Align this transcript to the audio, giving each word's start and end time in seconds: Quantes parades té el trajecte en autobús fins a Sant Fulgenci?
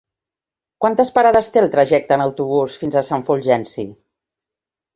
Quantes 0.85 1.11
parades 1.17 1.49
té 1.57 1.61
el 1.63 1.69
trajecte 1.75 2.17
en 2.19 2.25
autobús 2.27 2.81
fins 2.85 2.99
a 3.03 3.07
Sant 3.11 3.29
Fulgenci? 3.31 3.89